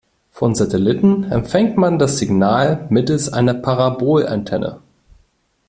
[0.31, 4.79] Vom Satelliten empfängt man das Signal mittels einer Parabolantenne.